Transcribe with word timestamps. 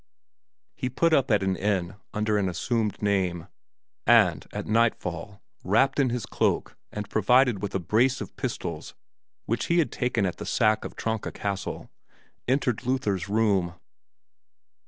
He 0.75 0.89
put 0.89 1.13
up 1.13 1.29
at 1.29 1.43
an 1.43 1.55
inn 1.55 1.93
under 2.11 2.39
an 2.39 2.49
assumed 2.49 3.03
name, 3.03 3.47
and 4.07 4.47
at 4.51 4.65
nightfall, 4.65 5.43
wrapped 5.63 5.99
in 5.99 6.09
his 6.09 6.25
cloak 6.25 6.75
and 6.91 7.07
provided 7.07 7.61
with 7.61 7.75
a 7.75 7.79
brace 7.79 8.19
of 8.19 8.35
pistols 8.35 8.95
which 9.45 9.67
he 9.67 9.77
had 9.77 9.91
taken 9.91 10.25
at 10.25 10.37
the 10.37 10.45
sack 10.47 10.83
of 10.85 10.95
Tronka 10.95 11.31
Castle, 11.31 11.91
entered 12.47 12.83
Luther's 12.83 13.29
room. 13.29 13.75